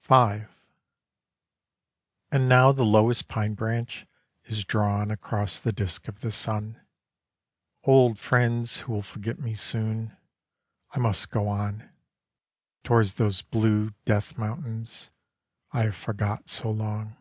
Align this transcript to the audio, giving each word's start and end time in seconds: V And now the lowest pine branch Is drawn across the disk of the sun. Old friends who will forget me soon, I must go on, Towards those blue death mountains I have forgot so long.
V 0.00 0.14
And 2.32 2.48
now 2.48 2.72
the 2.72 2.82
lowest 2.82 3.28
pine 3.28 3.52
branch 3.52 4.06
Is 4.44 4.64
drawn 4.64 5.10
across 5.10 5.60
the 5.60 5.70
disk 5.70 6.08
of 6.08 6.20
the 6.20 6.32
sun. 6.32 6.80
Old 7.84 8.18
friends 8.18 8.78
who 8.78 8.92
will 8.94 9.02
forget 9.02 9.38
me 9.38 9.54
soon, 9.54 10.16
I 10.92 10.98
must 10.98 11.28
go 11.28 11.46
on, 11.46 11.90
Towards 12.84 13.12
those 13.20 13.42
blue 13.42 13.92
death 14.06 14.38
mountains 14.38 15.10
I 15.72 15.82
have 15.82 15.94
forgot 15.96 16.48
so 16.48 16.70
long. 16.70 17.14